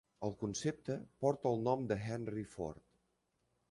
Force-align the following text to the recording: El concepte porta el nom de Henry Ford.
El 0.27 0.31
concepte 0.43 0.95
porta 1.25 1.53
el 1.53 1.63
nom 1.69 1.87
de 1.93 2.01
Henry 2.09 2.49
Ford. 2.57 2.87